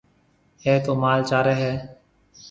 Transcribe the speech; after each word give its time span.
اَي 0.63 0.73
تو 0.85 0.91
مال 1.01 1.19
چاري 1.29 1.53
هيَ۔ 1.61 1.73